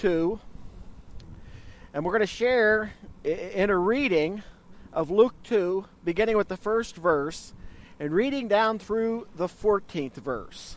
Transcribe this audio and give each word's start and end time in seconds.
2, 0.00 0.40
and 1.92 2.02
we're 2.02 2.12
going 2.12 2.20
to 2.22 2.26
share 2.26 2.94
in 3.22 3.68
a 3.68 3.76
reading 3.76 4.42
of 4.94 5.10
Luke 5.10 5.34
2, 5.44 5.84
beginning 6.02 6.38
with 6.38 6.48
the 6.48 6.56
first 6.56 6.96
verse 6.96 7.52
and 7.98 8.10
reading 8.10 8.48
down 8.48 8.78
through 8.78 9.26
the 9.36 9.46
14th 9.46 10.14
verse. 10.14 10.76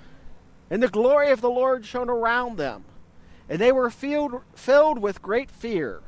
and 0.71 0.81
the 0.81 0.87
glory 0.87 1.31
of 1.31 1.41
the 1.41 1.49
Lord 1.49 1.85
shone 1.85 2.09
around 2.09 2.57
them, 2.57 2.85
and 3.49 3.59
they 3.59 3.73
were 3.73 3.89
filled, 3.89 4.41
filled 4.55 4.99
with 4.99 5.21
great 5.21 5.51
fear. 5.51 5.99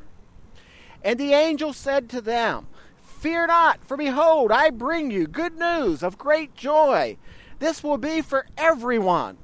And 1.03 1.19
the 1.19 1.33
angel 1.33 1.73
said 1.73 2.09
to 2.09 2.21
them, 2.21 2.67
Fear 3.03 3.47
not, 3.47 3.83
for 3.83 3.97
behold, 3.97 4.53
I 4.53 4.69
bring 4.69 5.11
you 5.11 5.27
good 5.27 5.59
news 5.59 6.01
of 6.01 6.17
great 6.17 6.55
joy. 6.55 7.17
This 7.59 7.83
will 7.83 7.97
be 7.97 8.21
for 8.21 8.47
everyone. 8.57 9.37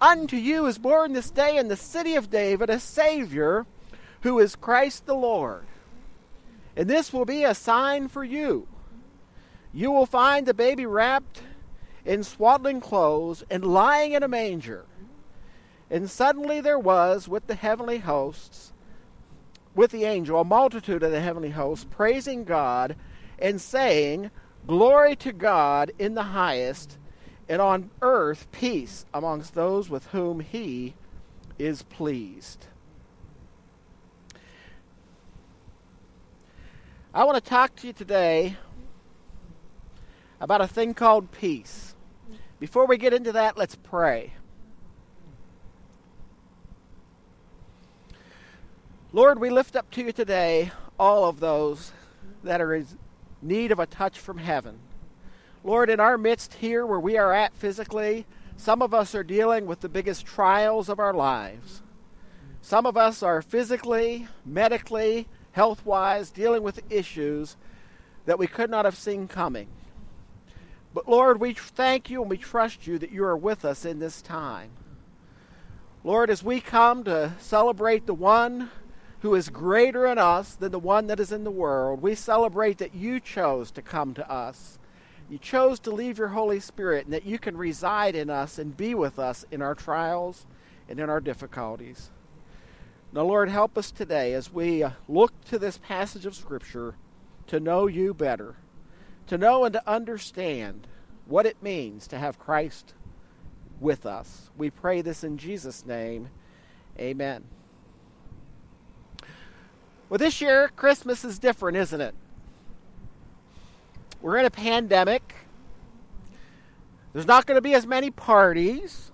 Unto 0.00 0.36
you 0.36 0.64
is 0.64 0.78
born 0.78 1.12
this 1.12 1.30
day 1.30 1.58
in 1.58 1.68
the 1.68 1.76
city 1.76 2.14
of 2.14 2.30
David 2.30 2.70
a 2.70 2.80
Savior, 2.80 3.66
who 4.22 4.38
is 4.38 4.56
Christ 4.56 5.04
the 5.04 5.14
Lord. 5.14 5.66
And 6.74 6.88
this 6.88 7.12
will 7.12 7.26
be 7.26 7.44
a 7.44 7.54
sign 7.54 8.08
for 8.08 8.24
you. 8.24 8.66
You 9.74 9.90
will 9.90 10.06
find 10.06 10.46
the 10.46 10.54
baby 10.54 10.86
wrapped 10.86 11.42
in 12.08 12.24
swaddling 12.24 12.80
clothes 12.80 13.44
and 13.50 13.62
lying 13.62 14.12
in 14.12 14.22
a 14.22 14.28
manger. 14.28 14.86
And 15.90 16.10
suddenly 16.10 16.60
there 16.60 16.78
was 16.78 17.28
with 17.28 17.46
the 17.46 17.54
heavenly 17.54 17.98
hosts, 17.98 18.72
with 19.74 19.90
the 19.90 20.04
angel, 20.04 20.40
a 20.40 20.44
multitude 20.44 21.02
of 21.02 21.12
the 21.12 21.20
heavenly 21.20 21.50
hosts, 21.50 21.86
praising 21.90 22.44
God 22.44 22.96
and 23.38 23.60
saying, 23.60 24.30
Glory 24.66 25.16
to 25.16 25.32
God 25.32 25.92
in 25.98 26.14
the 26.14 26.22
highest, 26.22 26.96
and 27.46 27.60
on 27.60 27.90
earth 28.00 28.48
peace 28.52 29.04
amongst 29.12 29.54
those 29.54 29.90
with 29.90 30.06
whom 30.06 30.40
he 30.40 30.94
is 31.58 31.82
pleased. 31.82 32.66
I 37.12 37.24
want 37.24 37.42
to 37.42 37.50
talk 37.50 37.76
to 37.76 37.86
you 37.86 37.92
today 37.92 38.56
about 40.40 40.62
a 40.62 40.68
thing 40.68 40.94
called 40.94 41.32
peace. 41.32 41.94
Before 42.60 42.86
we 42.86 42.96
get 42.96 43.12
into 43.12 43.32
that, 43.32 43.56
let's 43.56 43.76
pray. 43.76 44.32
Lord, 49.12 49.38
we 49.38 49.48
lift 49.48 49.76
up 49.76 49.90
to 49.92 50.02
you 50.02 50.12
today 50.12 50.72
all 50.98 51.24
of 51.24 51.40
those 51.40 51.92
that 52.42 52.60
are 52.60 52.74
in 52.74 52.86
need 53.40 53.72
of 53.72 53.78
a 53.78 53.86
touch 53.86 54.18
from 54.18 54.38
heaven. 54.38 54.78
Lord, 55.64 55.88
in 55.88 56.00
our 56.00 56.18
midst 56.18 56.54
here 56.54 56.84
where 56.84 57.00
we 57.00 57.16
are 57.16 57.32
at 57.32 57.54
physically, 57.54 58.26
some 58.56 58.82
of 58.82 58.92
us 58.92 59.14
are 59.14 59.22
dealing 59.22 59.66
with 59.66 59.80
the 59.80 59.88
biggest 59.88 60.26
trials 60.26 60.88
of 60.88 60.98
our 60.98 61.14
lives. 61.14 61.80
Some 62.60 62.86
of 62.86 62.96
us 62.96 63.22
are 63.22 63.40
physically, 63.40 64.26
medically, 64.44 65.28
health 65.52 65.86
wise 65.86 66.30
dealing 66.30 66.62
with 66.62 66.82
issues 66.90 67.56
that 68.26 68.38
we 68.38 68.46
could 68.46 68.68
not 68.68 68.84
have 68.84 68.96
seen 68.96 69.28
coming. 69.28 69.68
But 70.94 71.08
Lord, 71.08 71.40
we 71.40 71.52
thank 71.52 72.10
you 72.10 72.22
and 72.22 72.30
we 72.30 72.38
trust 72.38 72.86
you 72.86 72.98
that 72.98 73.12
you 73.12 73.24
are 73.24 73.36
with 73.36 73.64
us 73.64 73.84
in 73.84 73.98
this 73.98 74.22
time. 74.22 74.70
Lord, 76.04 76.30
as 76.30 76.42
we 76.42 76.60
come 76.60 77.04
to 77.04 77.34
celebrate 77.38 78.06
the 78.06 78.14
one 78.14 78.70
who 79.20 79.34
is 79.34 79.48
greater 79.48 80.06
in 80.06 80.16
us 80.16 80.54
than 80.54 80.72
the 80.72 80.78
one 80.78 81.08
that 81.08 81.20
is 81.20 81.32
in 81.32 81.44
the 81.44 81.50
world, 81.50 82.00
we 82.00 82.14
celebrate 82.14 82.78
that 82.78 82.94
you 82.94 83.20
chose 83.20 83.70
to 83.72 83.82
come 83.82 84.14
to 84.14 84.30
us. 84.30 84.78
You 85.28 85.38
chose 85.38 85.78
to 85.80 85.90
leave 85.90 86.16
your 86.16 86.28
Holy 86.28 86.60
Spirit 86.60 87.04
and 87.04 87.12
that 87.12 87.26
you 87.26 87.38
can 87.38 87.56
reside 87.56 88.14
in 88.14 88.30
us 88.30 88.58
and 88.58 88.76
be 88.76 88.94
with 88.94 89.18
us 89.18 89.44
in 89.50 89.60
our 89.60 89.74
trials 89.74 90.46
and 90.88 90.98
in 90.98 91.10
our 91.10 91.20
difficulties. 91.20 92.10
Now, 93.12 93.24
Lord, 93.24 93.50
help 93.50 93.76
us 93.76 93.90
today 93.90 94.32
as 94.32 94.52
we 94.52 94.84
look 95.08 95.32
to 95.46 95.58
this 95.58 95.78
passage 95.78 96.24
of 96.24 96.34
Scripture 96.34 96.94
to 97.48 97.60
know 97.60 97.86
you 97.86 98.14
better 98.14 98.54
to 99.28 99.38
know 99.38 99.64
and 99.64 99.72
to 99.72 99.88
understand 99.88 100.86
what 101.26 101.46
it 101.46 101.62
means 101.62 102.06
to 102.08 102.18
have 102.18 102.38
Christ 102.38 102.94
with 103.80 104.06
us. 104.06 104.50
We 104.56 104.70
pray 104.70 105.02
this 105.02 105.22
in 105.22 105.38
Jesus' 105.38 105.86
name. 105.86 106.28
Amen. 106.98 107.44
Well, 110.08 110.18
this 110.18 110.40
year, 110.40 110.70
Christmas 110.74 111.24
is 111.24 111.38
different, 111.38 111.76
isn't 111.76 112.00
it? 112.00 112.14
We're 114.20 114.38
in 114.38 114.46
a 114.46 114.50
pandemic. 114.50 115.34
There's 117.12 117.26
not 117.26 117.46
going 117.46 117.56
to 117.56 117.62
be 117.62 117.74
as 117.74 117.86
many 117.86 118.10
parties. 118.10 119.12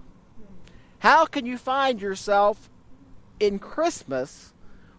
How 1.01 1.27
can 1.27 1.45
you 1.45 1.59
find 1.59 2.01
yourself 2.01 2.71
in 3.39 3.59
Christmas 3.59 4.53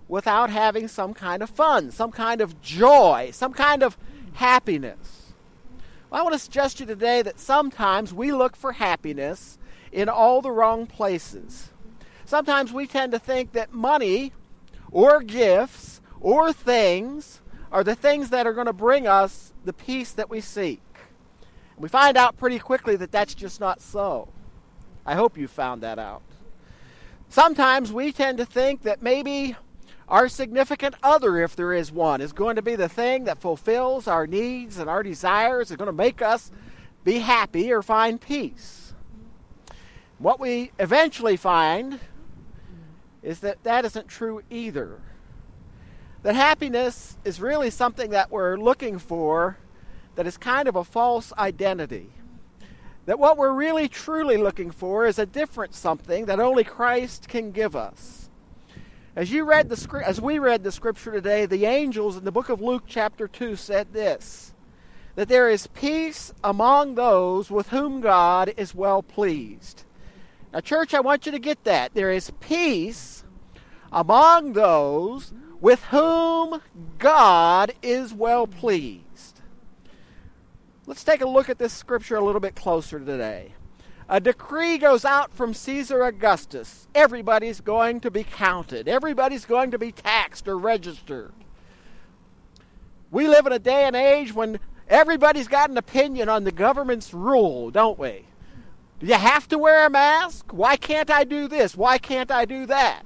without 0.07 0.49
having 0.49 0.87
some 0.87 1.13
kind 1.13 1.41
of 1.41 1.49
fun, 1.49 1.91
some 1.91 2.11
kind 2.11 2.41
of 2.41 2.61
joy, 2.61 3.29
some 3.31 3.53
kind 3.53 3.81
of 3.81 3.97
happiness. 4.35 5.34
Well, 6.09 6.22
I 6.22 6.23
want 6.23 6.34
to 6.34 6.40
suggest 6.40 6.78
to 6.78 6.84
you 6.84 6.88
today 6.88 7.22
that 7.22 7.40
sometimes 7.40 8.13
we 8.13 8.31
look 8.31 8.56
for 8.56 8.73
happiness 8.73 9.57
in 9.91 10.07
all 10.09 10.41
the 10.41 10.51
wrong 10.51 10.85
places. 10.88 11.69
Sometimes 12.25 12.72
we 12.72 12.85
tend 12.85 13.12
to 13.13 13.19
think 13.19 13.53
that 13.53 13.74
money 13.74 14.34
or 14.91 15.22
gifts 15.22 16.01
or 16.19 16.53
things 16.53 17.41
are 17.72 17.84
the 17.84 17.95
things 17.95 18.29
that 18.29 18.45
are 18.47 18.53
going 18.53 18.68
to 18.68 18.74
bring 18.74 19.07
us 19.07 19.53
the 19.63 19.74
peace 19.74 20.12
that 20.13 20.29
we 20.29 20.41
seek. 20.41 20.81
We 21.78 21.90
find 21.90 22.18
out 22.18 22.38
pretty 22.38 22.59
quickly 22.59 22.95
that 22.97 23.12
that's 23.12 23.35
just 23.35 23.59
not 23.59 23.81
so. 23.81 24.29
I 25.06 25.16
hope 25.16 25.38
you 25.38 25.47
found 25.47 25.81
that 25.81 26.00
out. 26.00 26.22
Sometimes 27.29 27.91
we 27.91 28.12
tend 28.12 28.38
to 28.38 28.45
think 28.45 28.83
that 28.83 29.01
maybe 29.01 29.56
our 30.07 30.28
significant 30.30 30.96
other, 31.02 31.42
if 31.42 31.56
there 31.56 31.74
is 31.74 31.92
one, 31.92 32.22
is 32.22 32.31
going 32.31 32.56
to 32.56 32.62
be 32.62 32.75
the 32.75 32.90
thing 32.90 33.24
that 33.24 33.42
fulfills 33.42 34.07
our 34.07 34.28
needs 34.28 34.78
and 34.78 34.90
our 34.90 35.02
desires, 35.02 35.72
is 35.72 35.78
going 35.78 35.88
to 35.88 35.94
make 35.94 36.22
us 36.22 36.52
be 37.04 37.19
happy 37.19 37.72
or 37.72 37.81
find 37.81 38.22
peace. 38.22 38.94
What 40.19 40.40
we 40.40 40.72
eventually 40.80 41.38
find 41.38 42.00
is 43.24 43.40
that 43.40 43.63
that 43.63 43.86
isn't 43.86 44.07
true 44.07 44.44
either. 44.50 45.02
That 46.22 46.36
happiness 46.36 47.18
is 47.25 47.42
really 47.42 47.69
something 47.69 48.12
that 48.12 48.31
we're 48.31 48.57
looking 48.57 48.98
for 49.00 49.57
that 50.16 50.25
is 50.25 50.38
kind 50.38 50.68
of 50.68 50.75
a 50.75 50.84
false 50.84 51.34
identity. 51.34 52.10
That 53.06 53.19
what 53.19 53.38
we're 53.38 53.54
really 53.54 53.88
truly 53.88 54.38
looking 54.38 54.72
for 54.72 55.06
is 55.06 55.19
a 55.19 55.25
different 55.25 55.75
something 55.75 56.25
that 56.25 56.40
only 56.40 56.63
Christ 56.63 57.28
can 57.28 57.52
give 57.52 57.75
us. 57.75 58.25
As 59.15 59.31
you 59.31 59.45
read 59.45 59.69
the 59.69 60.03
as 60.06 60.19
we 60.19 60.39
read 60.39 60.63
the 60.63 60.73
scripture 60.73 61.12
today, 61.12 61.45
the 61.45 61.65
angels 61.65 62.17
in 62.17 62.25
the 62.25 62.33
book 62.33 62.50
of 62.50 62.62
Luke 62.62 62.83
chapter 62.85 63.29
2 63.29 63.56
said 63.56 63.94
this 63.94 64.53
that 65.15 65.29
there 65.29 65.50
is 65.50 65.67
peace 65.67 66.33
among 66.44 66.95
those 66.95 67.50
with 67.50 67.69
whom 67.69 68.01
God 68.01 68.53
is 68.57 68.75
well 68.75 69.01
pleased. 69.01 69.85
Now, 70.51 70.59
church, 70.59 70.94
I 70.94 71.00
want 71.00 71.25
you 71.25 71.31
to 71.31 71.39
get 71.39 71.63
that. 71.63 71.94
There 71.94 72.12
is 72.12 72.33
peace 72.41 73.23
among 73.94 74.51
those 74.51 75.31
with 75.61 75.81
whom 75.85 76.61
God 76.97 77.71
is 77.81 78.13
well 78.13 78.45
pleased. 78.47 79.39
Let's 80.85 81.06
take 81.06 81.21
a 81.21 81.29
look 81.29 81.47
at 81.50 81.57
this 81.57 81.71
scripture 81.71 82.18
a 82.18 82.25
little 82.25 82.41
bit 82.41 82.56
closer 82.56 83.00
today. 83.00 83.53
A 84.07 84.19
decree 84.19 84.78
goes 84.78 85.04
out 85.04 85.34
from 85.34 85.54
Caesar 85.54 86.04
Augustus. 86.04 86.88
Everybody's 86.94 87.60
going 87.60 88.00
to 88.02 88.12
be 88.12 88.24
counted, 88.24 88.88
everybody's 88.88 89.46
going 89.46 89.72
to 89.72 89.80
be 89.80 89.92
taxed 89.92 90.48
or 90.48 90.57
registered. 90.57 91.34
We 93.12 93.28
live 93.28 93.46
in 93.46 93.54
a 93.54 93.60
day 93.60 93.86
and 93.86 93.96
age 93.96 94.34
when 94.34 94.60
everybody's 94.90 95.48
got 95.48 95.69
an 95.69 95.78
opinion 95.78 96.30
on 96.30 96.44
the 96.44 96.52
government's 96.52 97.13
rule, 97.13 97.72
don't 97.72 97.98
we? 97.98 98.25
Do 99.00 99.07
you 99.07 99.16
have 99.16 99.48
to 99.50 99.57
wear 99.57 99.86
a 99.86 99.90
mask? 99.90 100.52
Why 100.52 100.75
can't 100.75 101.10
I 101.10 101.24
do 101.24 101.48
this? 101.48 101.75
Why 101.75 101.98
can't 101.98 102.31
I 102.31 102.46
do 102.46 102.66
that? 102.68 103.04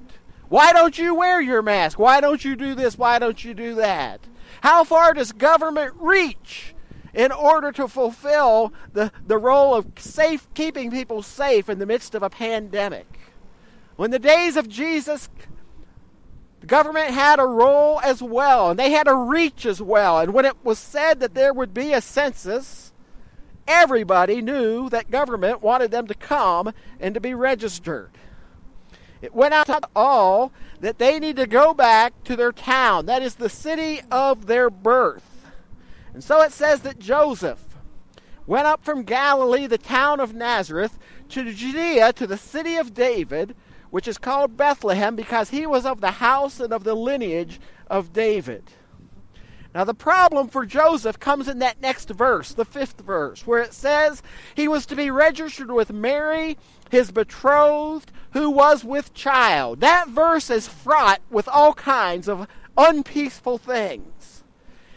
Why 0.50 0.74
don't 0.74 0.98
you 0.98 1.13
wear 1.13 1.42
your 1.42 1.62
mask? 1.62 2.00
Why 2.00 2.22
don't 2.22 2.44
you 2.44 2.56
do 2.56 2.75
this? 2.75 2.98
Why 2.98 3.19
don't 3.19 3.44
you 3.44 3.54
do 3.54 3.75
that? 3.75 4.19
How 4.62 4.84
far 4.84 5.13
does 5.13 5.31
government 5.31 5.94
reach 5.98 6.74
in 7.13 7.31
order 7.31 7.71
to 7.71 7.88
fulfill 7.88 8.73
the, 8.94 9.11
the 9.25 9.38
role 9.38 9.75
of 9.75 9.88
safe 9.97 10.47
keeping 10.53 10.91
people 10.91 11.21
safe 11.21 11.69
in 11.69 11.79
the 11.79 11.85
midst 11.85 12.15
of 12.15 12.23
a 12.23 12.29
pandemic? 12.29 13.07
When 13.95 14.11
the 14.11 14.19
days 14.19 14.56
of 14.56 14.69
Jesus, 14.69 15.29
the 16.61 16.67
government 16.67 17.11
had 17.11 17.39
a 17.39 17.45
role 17.45 18.00
as 18.01 18.21
well, 18.21 18.69
and 18.69 18.79
they 18.79 18.91
had 18.91 19.07
a 19.07 19.13
reach 19.13 19.65
as 19.65 19.81
well. 19.81 20.19
And 20.19 20.33
when 20.33 20.45
it 20.45 20.63
was 20.63 20.79
said 20.79 21.19
that 21.19 21.33
there 21.33 21.53
would 21.53 21.73
be 21.73 21.94
a 21.94 22.01
census, 22.01 22.94
everybody 23.67 24.41
knew 24.41 24.89
that 24.89 25.12
government 25.12 25.62
wanted 25.62 25.91
them 25.91 26.07
to 26.07 26.13
come 26.13 26.73
and 27.00 27.13
to 27.13 27.19
be 27.19 27.33
registered. 27.33 28.12
It 29.21 29.35
went 29.35 29.53
out 29.53 29.67
to 29.67 29.81
all 29.95 30.53
that 30.79 30.97
they 30.97 31.19
need 31.19 31.35
to 31.35 31.47
go 31.47 31.73
back 31.73 32.23
to 32.23 32.35
their 32.35 32.51
town. 32.51 33.05
That 33.05 33.21
is 33.21 33.35
the 33.35 33.50
city 33.50 34.01
of 34.09 34.45
their 34.45 34.69
birth. 34.69 35.38
And 36.13 36.23
so 36.23 36.41
it 36.41 36.51
says 36.51 36.81
that 36.81 37.00
Joseph 37.00 37.63
went 38.47 38.65
up 38.65 38.83
from 38.83 39.03
Galilee, 39.03 39.67
the 39.67 39.77
town 39.77 40.19
of 40.19 40.33
Nazareth, 40.33 40.97
to 41.29 41.53
Judea, 41.53 42.13
to 42.13 42.25
the 42.25 42.38
city 42.38 42.77
of 42.77 42.94
David, 42.94 43.56
which 43.91 44.07
is 44.07 44.17
called 44.17 44.57
Bethlehem, 44.57 45.15
because 45.15 45.51
he 45.51 45.67
was 45.67 45.85
of 45.85 46.01
the 46.01 46.11
house 46.11 46.59
and 46.59 46.73
of 46.73 46.83
the 46.83 46.95
lineage 46.95 47.59
of 47.88 48.13
David. 48.13 48.71
Now, 49.73 49.83
the 49.83 49.94
problem 49.94 50.47
for 50.47 50.65
Joseph 50.65 51.19
comes 51.19 51.47
in 51.47 51.59
that 51.59 51.79
next 51.79 52.09
verse, 52.09 52.53
the 52.53 52.65
fifth 52.65 53.01
verse, 53.01 53.45
where 53.45 53.62
it 53.62 53.73
says 53.73 54.23
he 54.55 54.67
was 54.67 54.88
to 54.88 54.95
be 54.95 55.12
registered 55.12 55.71
with 55.71 55.94
Mary, 55.94 56.57
his 56.89 57.12
betrothed, 57.12 58.12
who 58.31 58.50
was 58.50 58.83
with 58.83 59.13
child. 59.13 59.79
That 59.81 60.07
verse 60.07 60.50
is 60.50 60.67
fraught 60.67 61.21
with 61.29 61.47
all 61.47 61.75
kinds 61.75 62.27
of 62.27 62.47
unpeaceful 62.77 63.59
things. 63.59 64.19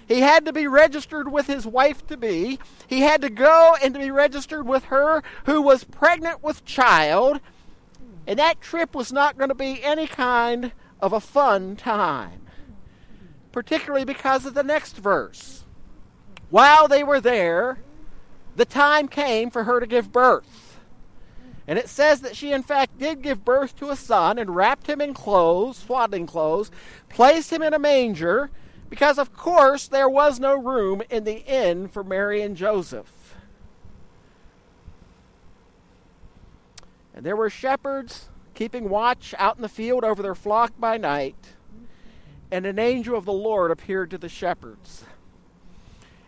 He 0.06 0.20
had 0.20 0.44
to 0.46 0.52
be 0.52 0.66
registered 0.66 1.30
with 1.30 1.46
his 1.46 1.66
wife 1.66 2.06
to 2.08 2.16
be. 2.16 2.58
He 2.86 3.00
had 3.00 3.22
to 3.22 3.30
go 3.30 3.76
and 3.82 3.94
to 3.94 4.00
be 4.00 4.10
registered 4.10 4.66
with 4.66 4.84
her 4.84 5.22
who 5.46 5.62
was 5.62 5.84
pregnant 5.84 6.42
with 6.42 6.64
child. 6.64 7.40
And 8.26 8.38
that 8.38 8.60
trip 8.60 8.94
was 8.94 9.12
not 9.12 9.38
going 9.38 9.48
to 9.48 9.54
be 9.54 9.82
any 9.82 10.06
kind 10.06 10.72
of 11.00 11.12
a 11.12 11.20
fun 11.20 11.76
time, 11.76 12.42
particularly 13.50 14.04
because 14.04 14.46
of 14.46 14.54
the 14.54 14.62
next 14.62 14.96
verse. 14.96 15.64
While 16.50 16.86
they 16.86 17.02
were 17.02 17.20
there, 17.20 17.78
the 18.54 18.64
time 18.64 19.08
came 19.08 19.50
for 19.50 19.64
her 19.64 19.80
to 19.80 19.86
give 19.86 20.12
birth. 20.12 20.78
And 21.66 21.78
it 21.78 21.88
says 21.88 22.20
that 22.20 22.36
she, 22.36 22.52
in 22.52 22.62
fact, 22.62 22.98
did 22.98 23.22
give 23.22 23.44
birth 23.44 23.76
to 23.78 23.90
a 23.90 23.96
son 23.96 24.38
and 24.38 24.54
wrapped 24.54 24.88
him 24.88 25.00
in 25.00 25.14
clothes, 25.14 25.78
swaddling 25.78 26.26
clothes, 26.26 26.70
placed 27.08 27.52
him 27.52 27.62
in 27.62 27.72
a 27.72 27.78
manger, 27.78 28.50
because, 28.92 29.16
of 29.16 29.32
course, 29.32 29.88
there 29.88 30.06
was 30.06 30.38
no 30.38 30.54
room 30.54 31.00
in 31.08 31.24
the 31.24 31.38
inn 31.46 31.88
for 31.88 32.04
Mary 32.04 32.42
and 32.42 32.54
Joseph. 32.54 33.34
And 37.14 37.24
there 37.24 37.34
were 37.34 37.48
shepherds 37.48 38.28
keeping 38.52 38.90
watch 38.90 39.34
out 39.38 39.56
in 39.56 39.62
the 39.62 39.68
field 39.70 40.04
over 40.04 40.22
their 40.22 40.34
flock 40.34 40.74
by 40.78 40.98
night, 40.98 41.54
and 42.50 42.66
an 42.66 42.78
angel 42.78 43.16
of 43.16 43.24
the 43.24 43.32
Lord 43.32 43.70
appeared 43.70 44.10
to 44.10 44.18
the 44.18 44.28
shepherds. 44.28 45.04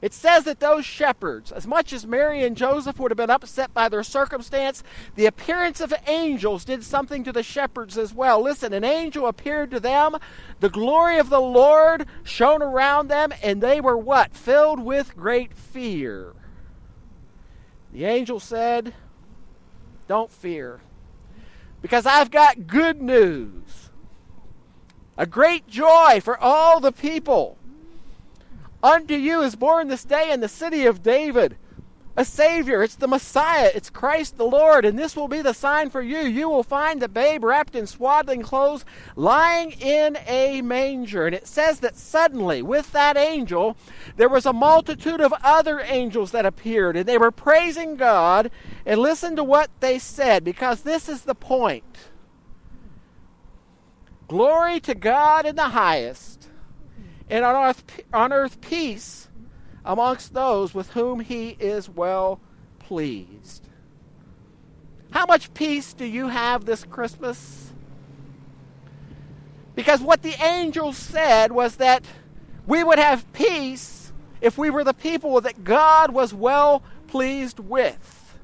It 0.05 0.13
says 0.13 0.45
that 0.45 0.61
those 0.61 0.85
shepherds, 0.85 1.51
as 1.51 1.67
much 1.67 1.91
as 1.91 2.07
Mary 2.07 2.45
and 2.45 2.59
Joseph 2.59 3.01
would 3.01 3.11
have 3.11 3.17
been 3.17 3.31
upset 3.31 3.73
by 3.73 3.89
their 3.89 4.03
circumstance, 4.03 4.83
the 5.15 5.25
appearance 5.25 5.81
of 5.81 5.95
angels 6.07 6.67
did 6.67 6.85
something 6.85 7.25
to 7.25 7.33
the 7.33 7.43
shepherds 7.43 7.97
as 7.97 8.13
well. 8.13 8.43
Listen, 8.43 8.75
an 8.75 8.85
angel 8.85 9.27
appeared 9.27 9.71
to 9.71 9.81
them, 9.81 10.19
the 10.61 10.69
glory 10.69 11.17
of 11.17 11.31
the 11.31 11.41
Lord 11.41 12.05
shone 12.23 12.61
around 12.61 13.09
them, 13.09 13.33
and 13.43 13.63
they 13.63 13.81
were 13.81 13.97
what? 13.97 14.35
Filled 14.35 14.79
with 14.79 15.17
great 15.17 15.55
fear. 15.55 16.35
The 17.91 18.05
angel 18.05 18.41
said, 18.41 18.93
Don't 20.07 20.31
fear, 20.31 20.83
because 21.81 22.05
I've 22.05 22.31
got 22.31 22.67
good 22.67 23.01
news. 23.01 23.89
A 25.17 25.25
great 25.25 25.67
joy 25.67 26.21
for 26.23 26.39
all 26.39 26.79
the 26.79 26.93
people. 26.93 27.57
Unto 28.85 29.15
you 29.15 29.41
is 29.41 29.57
born 29.57 29.89
this 29.89 30.05
day 30.05 30.31
in 30.31 30.41
the 30.41 30.49
city 30.49 30.85
of 30.85 31.03
David 31.03 31.57
a 32.17 32.25
Savior. 32.25 32.83
It's 32.83 32.97
the 32.97 33.09
Messiah. 33.09 33.71
It's 33.75 33.89
Christ 33.91 34.37
the 34.37 34.45
Lord. 34.45 34.85
And 34.85 34.99
this 34.99 35.17
will 35.17 35.27
be 35.27 35.43
the 35.43 35.55
sign 35.55 35.89
for 35.89 36.03
you. 36.03 36.19
You 36.19 36.49
will 36.51 36.63
find 36.63 37.01
the 37.01 37.09
babe 37.09 37.43
wrapped 37.43 37.75
in 37.75 37.87
swaddling 37.87 38.43
clothes, 38.43 38.85
lying 39.17 39.73
in 39.73 40.19
a 40.27 40.63
manger. 40.63 41.27
And 41.27 41.35
it 41.35 41.47
says 41.47 41.81
that 41.81 41.97
suddenly, 41.97 42.63
with 42.63 42.93
that 42.93 43.17
angel, 43.17 43.77
there 44.17 44.29
was 44.29 44.47
a 44.47 44.53
multitude 44.53 45.23
of 45.23 45.35
other 45.43 45.81
angels 45.81 46.31
that 46.33 46.47
appeared, 46.47 46.97
and 46.97 47.07
they 47.07 47.19
were 47.19 47.33
praising 47.33 47.97
God. 47.97 48.51
And 48.87 49.01
listen 49.01 49.35
to 49.37 49.43
what 49.43 49.71
they 49.81 49.99
said, 49.99 50.45
because 50.45 50.83
this 50.83 51.09
is 51.09 51.23
the 51.23 51.35
point. 51.35 52.11
Glory 54.29 54.79
to 54.81 54.95
God 54.95 55.47
in 55.47 55.57
the 55.57 55.71
highest 55.71 56.44
and 57.31 57.45
on 57.45 58.33
earth, 58.33 58.61
peace 58.61 59.29
amongst 59.85 60.35
those 60.35 60.75
with 60.75 60.91
whom 60.91 61.21
he 61.21 61.57
is 61.59 61.89
well 61.89 62.41
pleased. 62.79 63.67
How 65.11 65.27
much 65.27 65.55
peace 65.55 65.93
do 65.93 66.05
you 66.05 66.29
have 66.29 66.65
this 66.65 66.85
Christmas? 66.85 67.73
Because 69.75 70.01
what 70.01 70.23
the 70.23 70.35
angels 70.45 70.97
said 70.97 71.53
was 71.53 71.77
that 71.77 72.05
we 72.67 72.85
would 72.85 72.99
have 72.99 73.31
peace 73.33 74.13
if 74.41 74.59
we 74.59 74.71
were 74.71 74.85
the 74.85 74.95
people 74.95 75.41
that 75.41 75.65
God 75.65 76.13
was 76.13 76.35
well 76.35 76.83
pleased 77.07 77.59
with. 77.59 78.37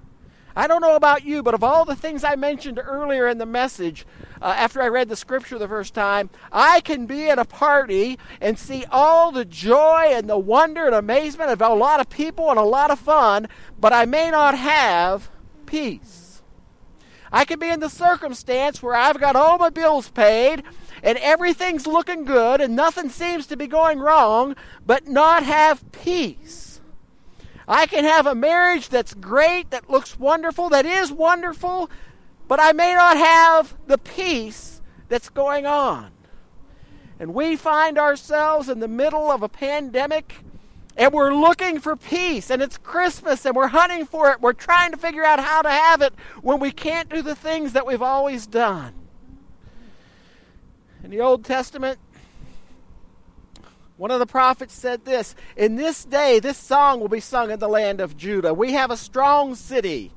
I 0.57 0.67
don't 0.67 0.81
know 0.81 0.97
about 0.97 1.25
you, 1.25 1.43
but 1.43 1.55
of 1.55 1.63
all 1.63 1.85
the 1.85 1.95
things 1.95 2.25
I 2.25 2.37
mentioned 2.37 2.81
earlier 2.83 3.29
in 3.29 3.39
the 3.39 3.47
message, 3.47 4.05
uh, 4.41 4.55
after 4.57 4.81
I 4.81 4.89
read 4.89 5.09
the 5.09 5.17
scripture 5.17 5.59
the 5.59 5.69
first 5.69 5.95
time, 5.95 6.31
I 6.51 6.81
can 6.81 7.07
be 7.07 7.29
at 7.29 7.39
a 7.39 7.45
party 7.45 8.19
and 8.41 8.59
see 8.59 8.85
all 8.91 9.33
the 9.33 9.45
joy 9.45 10.09
and 10.13 10.29
the 10.29 10.39
wonder 10.39 10.87
and 10.87 10.95
amazement 10.95 11.51
of 11.51 11.61
a 11.61 11.75
lot 11.75 12.01
of 12.01 12.09
people 12.09 12.51
and 12.51 12.59
a 12.59 12.63
lot 12.63 12.91
of 12.91 12.99
fun, 12.99 13.49
but 13.79 13.93
I 13.93 14.07
may 14.07 14.31
not 14.31 14.57
have 14.57 15.31
peace. 15.67 16.43
I 17.33 17.45
can 17.45 17.59
be 17.59 17.69
in 17.69 17.81
the 17.81 17.89
circumstance 17.89 18.83
where 18.83 18.95
I've 18.95 19.21
got 19.21 19.37
all 19.37 19.59
my 19.59 19.71
bills 19.71 20.09
paid 20.11 20.63
and 21.03 21.17
everything's 21.19 21.87
looking 21.87 22.25
good 22.25 22.61
and 22.61 22.75
nothing 22.75 23.09
seems 23.09 23.47
to 23.47 23.57
be 23.57 23.67
going 23.67 24.01
wrong, 24.01 24.57
but 24.85 25.07
not 25.07 25.45
have 25.45 25.93
peace. 25.93 26.81
I 27.69 27.87
can 27.87 28.03
have 28.03 28.27
a 28.27 28.35
marriage 28.35 28.89
that's 28.89 29.15
great, 29.15 29.71
that 29.71 29.89
looks 29.89 30.19
wonderful, 30.19 30.71
that 30.71 30.85
is 30.85 31.13
wonderful, 31.13 31.89
but 32.51 32.59
I 32.59 32.73
may 32.73 32.95
not 32.95 33.17
have 33.17 33.77
the 33.87 33.97
peace 33.97 34.81
that's 35.09 35.29
going 35.29 35.67
on. 35.67 36.11
And 37.21 37.33
we 37.33 37.55
find 37.55 37.97
ourselves 37.97 38.69
in 38.69 38.81
the 38.81 38.89
middle 38.89 39.31
of 39.31 39.45
a 39.45 39.49
pandemic 39.49 40.35
and 40.97 41.13
we're 41.13 41.33
looking 41.33 41.79
for 41.79 41.95
peace 41.95 42.51
and 42.51 42.61
it's 42.61 42.77
Christmas 42.77 43.47
and 43.47 43.55
we're 43.55 43.69
hunting 43.69 44.05
for 44.05 44.33
it. 44.33 44.41
We're 44.41 44.53
trying 44.53 44.91
to 44.91 44.97
figure 44.97 45.23
out 45.23 45.39
how 45.39 45.63
to 45.63 45.71
have 45.71 46.03
it 46.03 46.13
when 46.43 46.59
we 46.59 46.73
can't 46.73 47.09
do 47.09 47.23
the 47.23 47.37
things 47.37 47.75
that 47.75 47.87
we've 47.87 48.03
always 48.03 48.49
done. 48.49 48.95
In 51.05 51.13
the 51.13 51.21
Old 51.21 51.45
Testament, 51.45 52.01
one 53.97 54.11
of 54.11 54.19
the 54.19 54.27
prophets 54.27 54.75
said 54.75 55.05
this 55.05 55.37
In 55.57 55.77
this 55.77 56.05
day, 56.05 56.41
this 56.41 56.59
song 56.59 56.99
will 56.99 57.07
be 57.07 57.21
sung 57.21 57.53
in 57.53 57.61
the 57.61 57.69
land 57.69 58.01
of 58.01 58.17
Judah. 58.17 58.53
We 58.53 58.73
have 58.73 58.91
a 58.91 58.97
strong 58.97 59.55
city. 59.55 60.11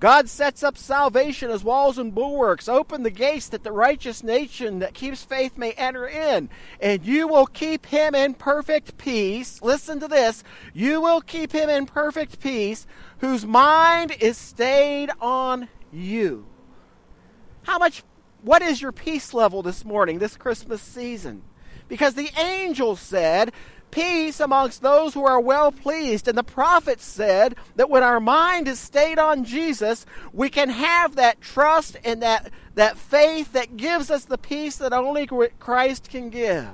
God 0.00 0.28
sets 0.28 0.62
up 0.62 0.78
salvation 0.78 1.50
as 1.50 1.64
walls 1.64 1.98
and 1.98 2.14
bulwarks. 2.14 2.68
Open 2.68 3.02
the 3.02 3.10
gates 3.10 3.48
that 3.48 3.64
the 3.64 3.72
righteous 3.72 4.22
nation 4.22 4.78
that 4.78 4.94
keeps 4.94 5.24
faith 5.24 5.58
may 5.58 5.72
enter 5.72 6.06
in. 6.06 6.48
And 6.80 7.04
you 7.04 7.26
will 7.26 7.46
keep 7.46 7.86
him 7.86 8.14
in 8.14 8.34
perfect 8.34 8.96
peace. 8.96 9.60
Listen 9.60 9.98
to 9.98 10.06
this. 10.06 10.44
You 10.72 11.00
will 11.00 11.20
keep 11.20 11.50
him 11.50 11.68
in 11.68 11.86
perfect 11.86 12.38
peace, 12.38 12.86
whose 13.18 13.44
mind 13.44 14.14
is 14.20 14.38
stayed 14.38 15.10
on 15.20 15.68
you. 15.92 16.46
How 17.64 17.78
much, 17.78 18.04
what 18.42 18.62
is 18.62 18.80
your 18.80 18.92
peace 18.92 19.34
level 19.34 19.62
this 19.62 19.84
morning, 19.84 20.20
this 20.20 20.36
Christmas 20.36 20.80
season? 20.80 21.42
Because 21.88 22.14
the 22.14 22.30
angel 22.38 22.94
said, 22.94 23.52
peace 23.90 24.40
amongst 24.40 24.82
those 24.82 25.14
who 25.14 25.24
are 25.24 25.40
well 25.40 25.72
pleased. 25.72 26.28
And 26.28 26.36
the 26.36 26.42
prophet 26.42 27.00
said 27.00 27.56
that 27.76 27.90
when 27.90 28.02
our 28.02 28.20
mind 28.20 28.68
is 28.68 28.78
stayed 28.78 29.18
on 29.18 29.44
Jesus, 29.44 30.06
we 30.32 30.48
can 30.48 30.68
have 30.68 31.16
that 31.16 31.40
trust 31.40 31.96
and 32.04 32.22
that, 32.22 32.50
that 32.74 32.98
faith 32.98 33.52
that 33.52 33.76
gives 33.76 34.10
us 34.10 34.24
the 34.24 34.38
peace 34.38 34.76
that 34.76 34.92
only 34.92 35.26
Christ 35.58 36.08
can 36.10 36.30
give. 36.30 36.68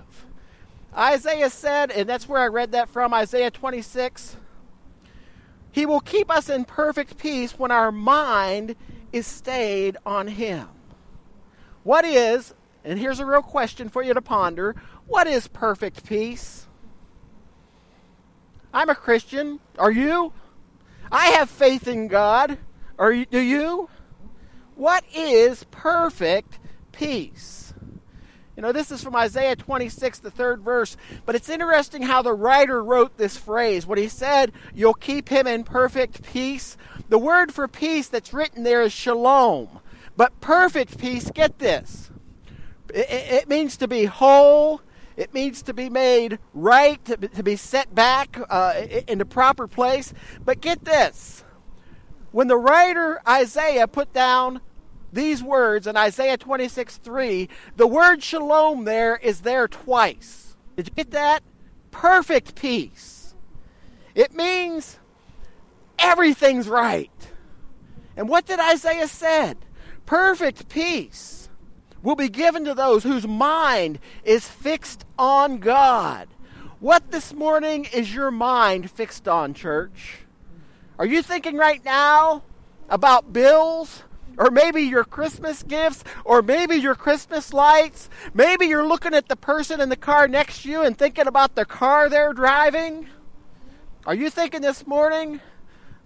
Isaiah 0.96 1.50
said, 1.50 1.90
and 1.90 2.08
that's 2.08 2.28
where 2.28 2.40
I 2.40 2.46
read 2.46 2.72
that 2.72 2.88
from, 2.88 3.12
Isaiah 3.12 3.50
26. 3.50 4.36
He 5.72 5.86
will 5.86 6.00
keep 6.00 6.30
us 6.30 6.48
in 6.48 6.64
perfect 6.64 7.18
peace 7.18 7.58
when 7.58 7.72
our 7.72 7.90
mind 7.90 8.76
is 9.12 9.26
stayed 9.26 9.96
on 10.06 10.28
Him. 10.28 10.68
What 11.82 12.04
is, 12.04 12.54
and 12.84 12.98
here's 12.98 13.18
a 13.18 13.26
real 13.26 13.42
question 13.42 13.88
for 13.88 14.02
you 14.02 14.14
to 14.14 14.22
ponder 14.22 14.76
what 15.06 15.26
is 15.26 15.48
perfect 15.48 16.06
peace? 16.06 16.63
I'm 18.74 18.90
a 18.90 18.94
Christian. 18.94 19.60
Are 19.78 19.92
you? 19.92 20.32
I 21.10 21.28
have 21.28 21.48
faith 21.48 21.86
in 21.86 22.08
God. 22.08 22.58
Are 22.98 23.12
you, 23.12 23.24
do 23.24 23.38
you? 23.38 23.88
What 24.74 25.04
is 25.14 25.64
perfect 25.70 26.58
peace? 26.90 27.72
You 28.56 28.62
know, 28.62 28.72
this 28.72 28.90
is 28.90 29.02
from 29.02 29.14
Isaiah 29.14 29.54
26, 29.54 30.18
the 30.18 30.30
third 30.30 30.60
verse. 30.60 30.96
But 31.24 31.36
it's 31.36 31.48
interesting 31.48 32.02
how 32.02 32.22
the 32.22 32.32
writer 32.32 32.82
wrote 32.82 33.16
this 33.16 33.36
phrase. 33.36 33.86
When 33.86 33.98
he 33.98 34.08
said, 34.08 34.52
You'll 34.74 34.94
keep 34.94 35.28
him 35.28 35.46
in 35.46 35.62
perfect 35.62 36.22
peace, 36.22 36.76
the 37.08 37.18
word 37.18 37.54
for 37.54 37.68
peace 37.68 38.08
that's 38.08 38.34
written 38.34 38.64
there 38.64 38.82
is 38.82 38.92
shalom. 38.92 39.68
But 40.16 40.40
perfect 40.40 40.98
peace, 40.98 41.30
get 41.30 41.58
this, 41.58 42.10
it, 42.92 43.08
it 43.10 43.48
means 43.48 43.76
to 43.78 43.88
be 43.88 44.04
whole, 44.04 44.80
it 45.16 45.32
needs 45.32 45.62
to 45.62 45.74
be 45.74 45.88
made 45.88 46.38
right, 46.52 47.02
to, 47.04 47.16
to 47.16 47.42
be 47.42 47.56
set 47.56 47.94
back 47.94 48.38
uh, 48.50 48.74
in 49.06 49.18
the 49.18 49.24
proper 49.24 49.66
place. 49.66 50.12
But 50.44 50.60
get 50.60 50.84
this 50.84 51.44
when 52.32 52.48
the 52.48 52.56
writer 52.56 53.20
Isaiah 53.28 53.86
put 53.86 54.12
down 54.12 54.60
these 55.12 55.40
words 55.40 55.86
in 55.86 55.96
Isaiah 55.96 56.36
26 56.36 56.96
3, 56.96 57.48
the 57.76 57.86
word 57.86 58.22
shalom 58.24 58.84
there 58.84 59.16
is 59.16 59.42
there 59.42 59.68
twice. 59.68 60.56
Did 60.76 60.88
you 60.88 60.94
get 60.94 61.12
that? 61.12 61.44
Perfect 61.92 62.56
peace. 62.56 63.34
It 64.16 64.34
means 64.34 64.98
everything's 65.96 66.68
right. 66.68 67.10
And 68.16 68.28
what 68.28 68.46
did 68.46 68.58
Isaiah 68.58 69.06
said? 69.06 69.58
Perfect 70.04 70.68
peace 70.68 71.43
will 72.04 72.14
be 72.14 72.28
given 72.28 72.64
to 72.66 72.74
those 72.74 73.02
whose 73.02 73.26
mind 73.26 73.98
is 74.22 74.46
fixed 74.46 75.04
on 75.18 75.58
God. 75.58 76.28
What 76.78 77.10
this 77.10 77.32
morning 77.32 77.86
is 77.92 78.14
your 78.14 78.30
mind 78.30 78.90
fixed 78.90 79.26
on, 79.26 79.54
church? 79.54 80.18
Are 80.98 81.06
you 81.06 81.22
thinking 81.22 81.56
right 81.56 81.84
now 81.84 82.42
about 82.88 83.32
bills? 83.32 84.04
Or 84.36 84.50
maybe 84.50 84.82
your 84.82 85.04
Christmas 85.04 85.62
gifts, 85.62 86.02
or 86.24 86.42
maybe 86.42 86.74
your 86.74 86.96
Christmas 86.96 87.52
lights. 87.52 88.10
Maybe 88.34 88.66
you're 88.66 88.86
looking 88.86 89.14
at 89.14 89.28
the 89.28 89.36
person 89.36 89.80
in 89.80 89.90
the 89.90 89.96
car 89.96 90.26
next 90.26 90.62
to 90.62 90.70
you 90.70 90.82
and 90.82 90.98
thinking 90.98 91.28
about 91.28 91.54
the 91.54 91.64
car 91.64 92.08
they're 92.08 92.32
driving. 92.32 93.06
Are 94.06 94.14
you 94.14 94.30
thinking 94.30 94.60
this 94.60 94.88
morning 94.88 95.40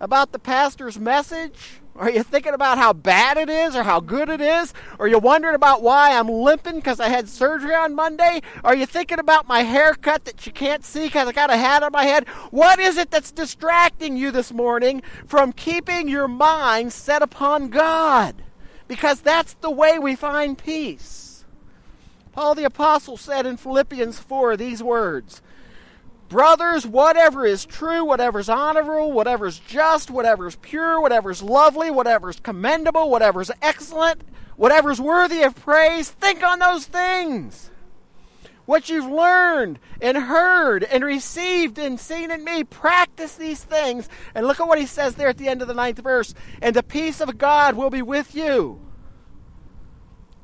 about 0.00 0.32
the 0.32 0.38
pastor's 0.38 0.98
message? 0.98 1.80
Are 1.96 2.10
you 2.10 2.22
thinking 2.22 2.54
about 2.54 2.78
how 2.78 2.92
bad 2.92 3.36
it 3.38 3.50
is 3.50 3.74
or 3.74 3.82
how 3.82 3.98
good 3.98 4.28
it 4.28 4.40
is? 4.40 4.72
Are 5.00 5.08
you 5.08 5.18
wondering 5.18 5.56
about 5.56 5.82
why 5.82 6.16
I'm 6.16 6.28
limping 6.28 6.76
because 6.76 7.00
I 7.00 7.08
had 7.08 7.28
surgery 7.28 7.74
on 7.74 7.96
Monday? 7.96 8.40
Are 8.62 8.76
you 8.76 8.86
thinking 8.86 9.18
about 9.18 9.48
my 9.48 9.62
haircut 9.62 10.24
that 10.24 10.46
you 10.46 10.52
can't 10.52 10.84
see 10.84 11.06
because 11.06 11.26
I 11.26 11.32
got 11.32 11.50
a 11.50 11.56
hat 11.56 11.82
on 11.82 11.90
my 11.90 12.04
head? 12.04 12.28
What 12.52 12.78
is 12.78 12.98
it 12.98 13.10
that's 13.10 13.32
distracting 13.32 14.16
you 14.16 14.30
this 14.30 14.52
morning 14.52 15.02
from 15.26 15.52
keeping 15.52 16.08
your 16.08 16.28
mind 16.28 16.92
set 16.92 17.20
upon 17.20 17.68
God? 17.68 18.44
Because 18.86 19.20
that's 19.20 19.54
the 19.54 19.70
way 19.70 19.98
we 19.98 20.14
find 20.14 20.56
peace. 20.56 21.44
Paul 22.30 22.54
the 22.54 22.64
Apostle 22.64 23.16
said 23.16 23.44
in 23.44 23.56
Philippians 23.56 24.20
4 24.20 24.56
these 24.56 24.84
words 24.84 25.42
Brothers, 26.28 26.87
whatever 26.87 27.47
is 27.47 27.64
true, 27.64 28.04
whatever 28.04 28.38
is 28.38 28.50
honorable, 28.50 29.12
whatever 29.12 29.47
is 29.47 29.58
just, 29.61 30.11
whatever 30.11 30.47
is 30.47 30.56
pure, 30.56 31.00
whatever 31.00 31.30
is 31.30 31.42
lovely, 31.42 31.90
whatever 31.90 32.28
is 32.28 32.38
commendable, 32.40 33.11
whatever 33.11 33.40
is 33.40 33.50
excellent, 33.62 34.23
whatever 34.56 34.90
is 34.90 35.00
worthy 35.00 35.42
of 35.42 35.56
praise, 35.56 36.11
think 36.11 36.42
on 36.42 36.58
those 36.58 36.85
things. 36.85 37.70
What 38.66 38.90
you've 38.90 39.11
learned 39.11 39.78
and 40.02 40.18
heard 40.18 40.85
and 40.85 41.02
received 41.02 41.78
and 41.78 41.99
seen 41.99 42.30
in 42.30 42.44
me, 42.44 42.64
practice 42.64 43.35
these 43.37 43.64
things. 43.64 44.11
And 44.35 44.47
look 44.47 44.61
at 44.61 44.68
what 44.68 44.78
he 44.78 44.85
says 44.85 45.14
there 45.14 45.28
at 45.28 45.38
the 45.38 45.49
end 45.49 45.62
of 45.62 45.68
the 45.68 45.75
ninth 45.75 46.00
verse. 46.00 46.35
And 46.61 46.76
the 46.76 46.82
peace 46.82 47.23
of 47.23 47.38
God 47.38 47.76
will 47.76 47.88
be 47.88 48.02
with 48.02 48.35
you. 48.35 48.78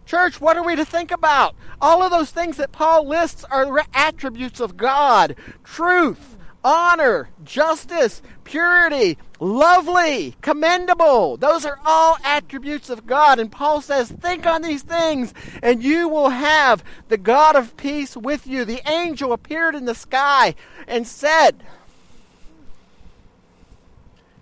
Church, 0.07 0.41
what 0.41 0.57
are 0.57 0.65
we 0.65 0.77
to 0.77 0.85
think 0.85 1.11
about? 1.11 1.55
All 1.81 2.03
of 2.03 2.11
those 2.11 2.31
things 2.31 2.57
that 2.59 2.73
Paul 2.73 3.07
lists 3.07 3.45
are 3.45 3.85
attributes 3.95 4.61
of 4.61 4.77
God 4.77 5.37
truth, 5.63 6.37
honor, 6.63 7.29
justice, 7.45 8.23
purity, 8.45 9.19
lovely, 9.41 10.35
commendable. 10.41 11.37
Those 11.37 11.65
are 11.65 11.79
all 11.85 12.17
attributes 12.25 12.91
of 12.91 13.07
God. 13.07 13.39
And 13.39 13.51
Paul 13.51 13.81
says, 13.81 14.11
Think 14.11 14.47
on 14.47 14.63
these 14.63 14.83
things, 14.83 15.35
and 15.63 15.83
you 15.83 16.09
will 16.09 16.31
have 16.31 16.85
the 17.09 17.19
God 17.19 17.57
of 17.57 17.77
peace 17.77 18.17
with 18.17 18.47
you. 18.47 18.65
The 18.65 18.83
angel 18.91 19.33
appeared 19.33 19.75
in 19.75 19.85
the 19.85 19.95
sky 19.95 20.55
and 20.87 21.07
said, 21.07 21.63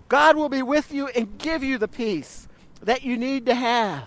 God 0.09 0.35
will 0.35 0.49
be 0.49 0.61
with 0.61 0.93
you 0.93 1.07
and 1.07 1.37
give 1.37 1.63
you 1.63 1.77
the 1.77 1.87
peace 1.87 2.47
that 2.81 3.03
you 3.03 3.17
need 3.17 3.45
to 3.47 3.55
have. 3.55 4.03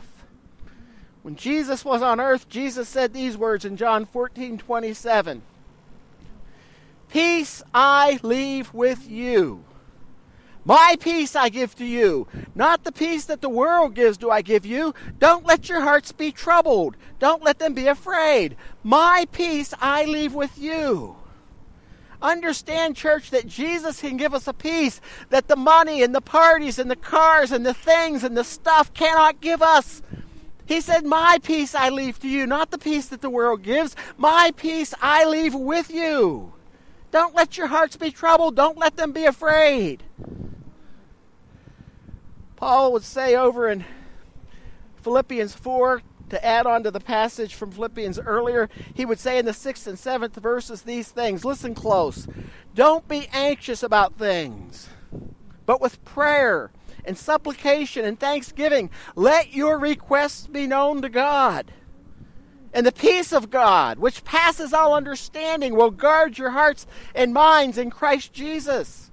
When 1.26 1.34
Jesus 1.34 1.84
was 1.84 2.02
on 2.02 2.20
earth, 2.20 2.48
Jesus 2.48 2.88
said 2.88 3.12
these 3.12 3.36
words 3.36 3.64
in 3.64 3.76
John 3.76 4.04
14 4.06 4.58
27. 4.58 5.42
Peace 7.10 7.64
I 7.74 8.20
leave 8.22 8.72
with 8.72 9.10
you. 9.10 9.64
My 10.64 10.94
peace 11.00 11.34
I 11.34 11.48
give 11.48 11.74
to 11.78 11.84
you. 11.84 12.28
Not 12.54 12.84
the 12.84 12.92
peace 12.92 13.24
that 13.24 13.40
the 13.40 13.48
world 13.48 13.94
gives 13.94 14.16
do 14.16 14.30
I 14.30 14.40
give 14.40 14.64
you. 14.64 14.94
Don't 15.18 15.44
let 15.44 15.68
your 15.68 15.80
hearts 15.80 16.12
be 16.12 16.30
troubled. 16.30 16.96
Don't 17.18 17.42
let 17.42 17.58
them 17.58 17.74
be 17.74 17.88
afraid. 17.88 18.56
My 18.84 19.26
peace 19.32 19.74
I 19.80 20.04
leave 20.04 20.32
with 20.32 20.56
you. 20.56 21.16
Understand, 22.22 22.94
church, 22.94 23.30
that 23.30 23.48
Jesus 23.48 24.00
can 24.00 24.16
give 24.16 24.32
us 24.32 24.46
a 24.46 24.52
peace 24.52 25.00
that 25.30 25.48
the 25.48 25.56
money 25.56 26.04
and 26.04 26.14
the 26.14 26.20
parties 26.20 26.78
and 26.78 26.88
the 26.88 26.94
cars 26.94 27.50
and 27.50 27.66
the 27.66 27.74
things 27.74 28.22
and 28.22 28.36
the 28.36 28.44
stuff 28.44 28.94
cannot 28.94 29.40
give 29.40 29.60
us. 29.60 30.02
He 30.66 30.80
said, 30.80 31.04
My 31.04 31.38
peace 31.42 31.74
I 31.74 31.88
leave 31.90 32.18
to 32.20 32.28
you, 32.28 32.46
not 32.46 32.70
the 32.70 32.78
peace 32.78 33.06
that 33.08 33.22
the 33.22 33.30
world 33.30 33.62
gives. 33.62 33.94
My 34.16 34.52
peace 34.56 34.92
I 35.00 35.24
leave 35.24 35.54
with 35.54 35.90
you. 35.90 36.52
Don't 37.10 37.34
let 37.34 37.56
your 37.56 37.68
hearts 37.68 37.96
be 37.96 38.10
troubled. 38.10 38.56
Don't 38.56 38.76
let 38.76 38.96
them 38.96 39.12
be 39.12 39.24
afraid. 39.24 40.02
Paul 42.56 42.92
would 42.92 43.04
say 43.04 43.36
over 43.36 43.68
in 43.68 43.84
Philippians 45.02 45.54
4, 45.54 46.02
to 46.30 46.44
add 46.44 46.66
on 46.66 46.82
to 46.82 46.90
the 46.90 47.00
passage 47.00 47.54
from 47.54 47.70
Philippians 47.70 48.18
earlier, 48.18 48.68
he 48.94 49.04
would 49.04 49.20
say 49.20 49.38
in 49.38 49.44
the 49.44 49.52
sixth 49.52 49.86
and 49.86 49.98
seventh 49.98 50.34
verses 50.36 50.82
these 50.82 51.08
things. 51.08 51.44
Listen 51.44 51.74
close. 51.74 52.26
Don't 52.74 53.06
be 53.06 53.28
anxious 53.32 53.82
about 53.82 54.14
things, 54.14 54.88
but 55.64 55.80
with 55.80 56.04
prayer 56.04 56.70
and 57.06 57.16
supplication 57.16 58.04
and 58.04 58.18
thanksgiving. 58.18 58.90
Let 59.14 59.54
your 59.54 59.78
requests 59.78 60.46
be 60.46 60.66
known 60.66 61.02
to 61.02 61.08
God. 61.08 61.72
And 62.72 62.84
the 62.84 62.92
peace 62.92 63.32
of 63.32 63.48
God, 63.48 63.98
which 63.98 64.24
passes 64.24 64.74
all 64.74 64.94
understanding, 64.94 65.74
will 65.74 65.90
guard 65.90 66.36
your 66.36 66.50
hearts 66.50 66.86
and 67.14 67.32
minds 67.32 67.78
in 67.78 67.90
Christ 67.90 68.34
Jesus. 68.34 69.10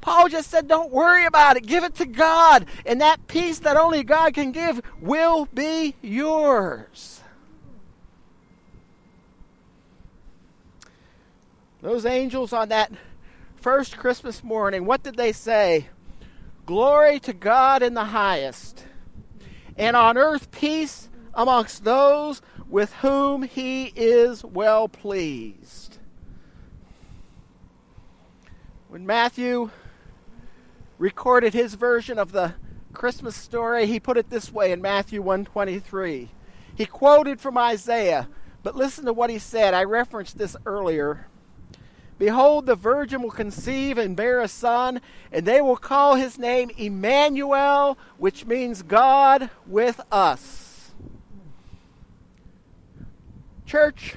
Paul 0.00 0.28
just 0.28 0.50
said, 0.50 0.68
Don't 0.68 0.90
worry 0.90 1.26
about 1.26 1.56
it. 1.56 1.66
Give 1.66 1.84
it 1.84 1.96
to 1.96 2.06
God. 2.06 2.64
And 2.86 3.00
that 3.00 3.26
peace 3.26 3.58
that 3.58 3.76
only 3.76 4.04
God 4.04 4.32
can 4.32 4.52
give 4.52 4.80
will 5.02 5.46
be 5.52 5.96
yours. 6.00 7.20
Those 11.82 12.06
angels 12.06 12.52
on 12.52 12.70
that 12.70 12.90
first 13.56 13.98
Christmas 13.98 14.42
morning, 14.42 14.84
what 14.84 15.02
did 15.02 15.16
they 15.16 15.32
say? 15.32 15.88
Glory 16.68 17.18
to 17.20 17.32
God 17.32 17.82
in 17.82 17.94
the 17.94 18.04
highest, 18.04 18.84
and 19.78 19.96
on 19.96 20.18
earth 20.18 20.50
peace 20.50 21.08
amongst 21.32 21.82
those 21.82 22.42
with 22.68 22.92
whom 22.96 23.42
he 23.42 23.84
is 23.96 24.44
well 24.44 24.86
pleased. 24.86 25.96
When 28.88 29.06
Matthew 29.06 29.70
recorded 30.98 31.54
his 31.54 31.72
version 31.72 32.18
of 32.18 32.32
the 32.32 32.52
Christmas 32.92 33.34
story, 33.34 33.86
he 33.86 33.98
put 33.98 34.18
it 34.18 34.28
this 34.28 34.52
way 34.52 34.70
in 34.70 34.82
Matthew 34.82 35.22
123. 35.22 36.28
He 36.74 36.84
quoted 36.84 37.40
from 37.40 37.56
Isaiah, 37.56 38.28
but 38.62 38.76
listen 38.76 39.06
to 39.06 39.14
what 39.14 39.30
he 39.30 39.38
said. 39.38 39.72
I 39.72 39.84
referenced 39.84 40.36
this 40.36 40.54
earlier. 40.66 41.28
Behold, 42.18 42.66
the 42.66 42.74
virgin 42.74 43.22
will 43.22 43.30
conceive 43.30 43.96
and 43.96 44.16
bear 44.16 44.40
a 44.40 44.48
son, 44.48 45.00
and 45.30 45.46
they 45.46 45.60
will 45.60 45.76
call 45.76 46.16
his 46.16 46.38
name 46.38 46.70
Emmanuel, 46.76 47.96
which 48.16 48.44
means 48.44 48.82
God 48.82 49.50
with 49.66 50.00
us. 50.10 50.90
Church, 53.66 54.16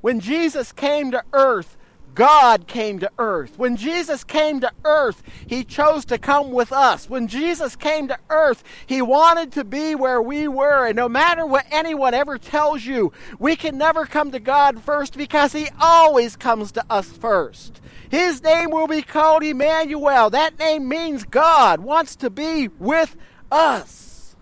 when 0.00 0.18
Jesus 0.18 0.72
came 0.72 1.12
to 1.12 1.22
earth, 1.32 1.75
God 2.16 2.66
came 2.66 2.98
to 3.00 3.10
earth. 3.18 3.58
When 3.58 3.76
Jesus 3.76 4.24
came 4.24 4.60
to 4.60 4.72
earth, 4.84 5.22
He 5.46 5.62
chose 5.62 6.06
to 6.06 6.16
come 6.16 6.50
with 6.50 6.72
us. 6.72 7.10
When 7.10 7.28
Jesus 7.28 7.76
came 7.76 8.08
to 8.08 8.18
earth, 8.30 8.64
He 8.86 9.02
wanted 9.02 9.52
to 9.52 9.64
be 9.64 9.94
where 9.94 10.20
we 10.20 10.48
were. 10.48 10.86
And 10.86 10.96
no 10.96 11.10
matter 11.10 11.46
what 11.46 11.66
anyone 11.70 12.14
ever 12.14 12.38
tells 12.38 12.84
you, 12.84 13.12
we 13.38 13.54
can 13.54 13.76
never 13.76 14.06
come 14.06 14.32
to 14.32 14.40
God 14.40 14.80
first 14.82 15.16
because 15.16 15.52
He 15.52 15.68
always 15.78 16.36
comes 16.36 16.72
to 16.72 16.84
us 16.88 17.12
first. 17.12 17.82
His 18.08 18.42
name 18.42 18.70
will 18.70 18.88
be 18.88 19.02
called 19.02 19.42
Emmanuel. 19.42 20.30
That 20.30 20.58
name 20.58 20.88
means 20.88 21.24
God 21.24 21.80
wants 21.80 22.16
to 22.16 22.30
be 22.30 22.68
with 22.68 23.14
us. 23.52 24.34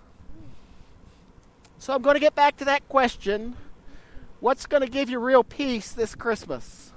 So 1.80 1.92
I'm 1.92 2.02
going 2.02 2.14
to 2.14 2.20
get 2.20 2.36
back 2.36 2.56
to 2.58 2.64
that 2.66 2.88
question. 2.88 3.56
What's 4.38 4.66
going 4.66 4.82
to 4.82 4.88
give 4.88 5.10
you 5.10 5.18
real 5.18 5.42
peace 5.42 5.90
this 5.90 6.14
Christmas? 6.14 6.92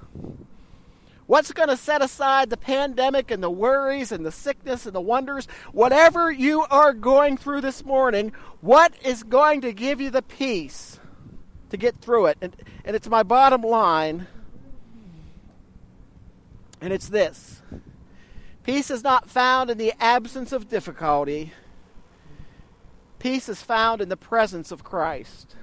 What's 1.28 1.52
going 1.52 1.68
to 1.68 1.76
set 1.76 2.00
aside 2.00 2.48
the 2.48 2.56
pandemic 2.56 3.30
and 3.30 3.42
the 3.42 3.50
worries 3.50 4.12
and 4.12 4.24
the 4.24 4.32
sickness 4.32 4.86
and 4.86 4.94
the 4.94 5.00
wonders? 5.02 5.46
Whatever 5.72 6.32
you 6.32 6.62
are 6.70 6.94
going 6.94 7.36
through 7.36 7.60
this 7.60 7.84
morning, 7.84 8.32
what 8.62 8.94
is 9.04 9.24
going 9.24 9.60
to 9.60 9.74
give 9.74 10.00
you 10.00 10.08
the 10.08 10.22
peace 10.22 10.98
to 11.68 11.76
get 11.76 12.00
through 12.00 12.26
it? 12.26 12.38
And, 12.40 12.56
and 12.82 12.96
it's 12.96 13.10
my 13.10 13.22
bottom 13.22 13.60
line, 13.60 14.26
and 16.80 16.94
it's 16.94 17.10
this 17.10 17.60
Peace 18.64 18.90
is 18.90 19.04
not 19.04 19.28
found 19.28 19.68
in 19.68 19.76
the 19.76 19.92
absence 20.00 20.50
of 20.50 20.70
difficulty, 20.70 21.52
peace 23.18 23.50
is 23.50 23.60
found 23.60 24.00
in 24.00 24.08
the 24.08 24.16
presence 24.16 24.72
of 24.72 24.82
Christ. 24.82 25.56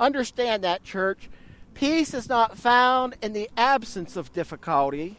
Understand 0.00 0.64
that, 0.64 0.82
church. 0.82 1.30
Peace 1.76 2.14
is 2.14 2.26
not 2.26 2.56
found 2.56 3.16
in 3.20 3.34
the 3.34 3.50
absence 3.54 4.16
of 4.16 4.32
difficulty. 4.32 5.18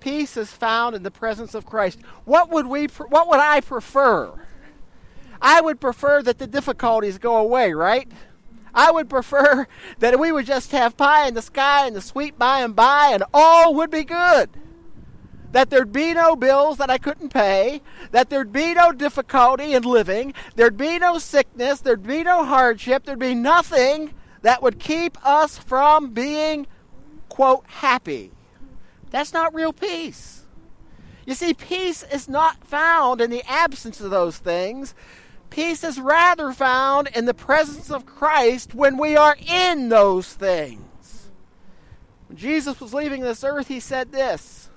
Peace 0.00 0.36
is 0.36 0.50
found 0.50 0.96
in 0.96 1.04
the 1.04 1.10
presence 1.10 1.54
of 1.54 1.64
Christ. 1.64 2.00
What 2.24 2.50
would 2.50 2.66
we 2.66 2.86
what 2.86 3.28
would 3.28 3.38
I 3.38 3.60
prefer? 3.60 4.32
I 5.40 5.60
would 5.60 5.80
prefer 5.80 6.20
that 6.22 6.38
the 6.38 6.48
difficulties 6.48 7.18
go 7.18 7.36
away, 7.36 7.72
right? 7.74 8.10
I 8.74 8.90
would 8.90 9.08
prefer 9.08 9.68
that 10.00 10.18
we 10.18 10.32
would 10.32 10.46
just 10.46 10.72
have 10.72 10.96
pie 10.96 11.28
in 11.28 11.34
the 11.34 11.42
sky 11.42 11.86
and 11.86 11.94
the 11.94 12.00
sweet 12.00 12.36
by 12.36 12.62
and 12.62 12.74
by 12.74 13.10
and 13.12 13.22
all 13.32 13.72
would 13.74 13.90
be 13.90 14.02
good. 14.02 14.50
That 15.52 15.70
there'd 15.70 15.92
be 15.92 16.12
no 16.12 16.34
bills 16.34 16.78
that 16.78 16.90
I 16.90 16.98
couldn't 16.98 17.32
pay, 17.32 17.82
that 18.10 18.30
there'd 18.30 18.52
be 18.52 18.74
no 18.74 18.90
difficulty 18.90 19.74
in 19.74 19.84
living, 19.84 20.34
there'd 20.56 20.76
be 20.76 20.98
no 20.98 21.18
sickness, 21.18 21.80
there'd 21.80 22.02
be 22.02 22.24
no 22.24 22.44
hardship, 22.44 23.04
there'd 23.04 23.20
be 23.20 23.36
nothing 23.36 24.12
that 24.46 24.62
would 24.62 24.78
keep 24.78 25.18
us 25.26 25.58
from 25.58 26.10
being, 26.10 26.68
quote, 27.28 27.64
happy. 27.66 28.30
That's 29.10 29.32
not 29.32 29.52
real 29.52 29.72
peace. 29.72 30.44
You 31.26 31.34
see, 31.34 31.52
peace 31.52 32.04
is 32.12 32.28
not 32.28 32.62
found 32.62 33.20
in 33.20 33.30
the 33.30 33.42
absence 33.50 34.00
of 34.00 34.12
those 34.12 34.38
things. 34.38 34.94
Peace 35.50 35.82
is 35.82 35.98
rather 35.98 36.52
found 36.52 37.08
in 37.08 37.24
the 37.24 37.34
presence 37.34 37.90
of 37.90 38.06
Christ 38.06 38.72
when 38.72 38.96
we 38.98 39.16
are 39.16 39.36
in 39.48 39.88
those 39.88 40.32
things. 40.32 41.28
When 42.28 42.38
Jesus 42.38 42.80
was 42.80 42.94
leaving 42.94 43.22
this 43.22 43.42
earth, 43.42 43.66
he 43.66 43.80
said 43.80 44.12
this 44.12 44.70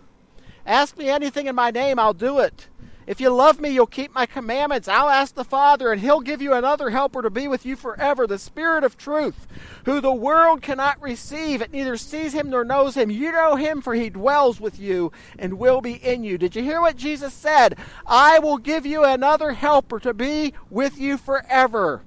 Ask 0.66 0.98
me 0.98 1.10
anything 1.10 1.46
in 1.46 1.54
my 1.54 1.70
name, 1.70 2.00
I'll 2.00 2.16
do 2.16 2.40
it. 2.40 2.70
If 3.10 3.20
you 3.20 3.32
love 3.32 3.60
me, 3.60 3.70
you'll 3.70 3.88
keep 3.88 4.14
my 4.14 4.28
commandments. 4.28 4.88
I'll 4.88 5.10
ask 5.10 5.34
the 5.34 5.44
Father, 5.44 5.92
and 5.92 6.00
he'll 6.00 6.20
give 6.22 6.44
you 6.44 6.54
another 6.54 6.92
helper 6.92 7.24
to 7.24 7.32
be 7.32 7.48
with 7.48 7.66
you 7.66 7.76
forever, 7.76 8.28
the 8.28 8.38
Spirit 8.38 8.84
of 8.84 9.00
truth, 9.00 9.48
who 9.86 10.00
the 10.00 10.14
world 10.14 10.62
cannot 10.62 11.02
receive. 11.02 11.60
It 11.60 11.72
neither 11.72 11.98
sees 11.98 12.34
him 12.34 12.52
nor 12.52 12.64
knows 12.64 12.96
him. 12.96 13.10
You 13.10 13.32
know 13.32 13.56
him, 13.56 13.82
for 13.82 13.96
he 13.96 14.12
dwells 14.12 14.62
with 14.62 14.80
you 14.80 15.12
and 15.40 15.58
will 15.58 15.82
be 15.82 15.94
in 15.94 16.24
you. 16.24 16.38
Did 16.38 16.56
you 16.56 16.62
hear 16.62 16.82
what 16.82 16.98
Jesus 16.98 17.34
said? 17.34 17.80
I 18.06 18.38
will 18.38 18.60
give 18.60 18.86
you 18.86 19.04
another 19.04 19.54
helper 19.54 20.00
to 20.02 20.14
be 20.14 20.54
with 20.70 21.00
you 21.00 21.18
forever. 21.18 22.04